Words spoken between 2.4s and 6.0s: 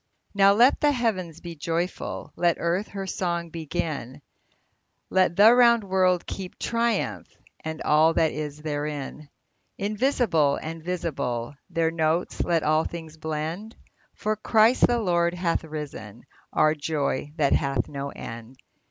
earth her song begin, Let the round